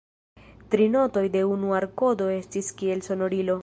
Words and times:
Tri 0.75 0.87
notoj 0.95 1.23
de 1.37 1.45
unu 1.51 1.77
akordo 1.83 2.33
estas 2.41 2.77
kiel 2.81 3.09
sonoriloj. 3.11 3.59